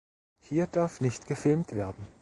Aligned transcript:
Hier 0.39 0.65
darf 0.65 0.99
nicht 0.99 1.27
gefilmt 1.27 1.75
werden 1.75 2.07